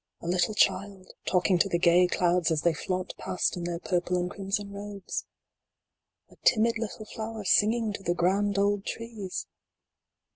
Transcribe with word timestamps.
A 0.19 0.25
little 0.27 0.55
child 0.55 1.11
talking 1.27 1.59
to 1.59 1.69
the 1.69 1.77
gay 1.77 2.07
clouds 2.07 2.49
as 2.49 2.63
they 2.63 2.73
flaunt 2.73 3.13
past 3.19 3.55
in 3.55 3.65
their 3.65 3.77
purple 3.77 4.17
and 4.17 4.31
crimson 4.31 4.71
robes? 4.71 5.27
A 6.31 6.37
timid 6.37 6.79
little 6.79 7.05
flower 7.05 7.45
singing 7.45 7.93
to 7.93 8.01
the 8.01 8.15
grand 8.15 8.57
old 8.57 8.83
trees 8.83 9.45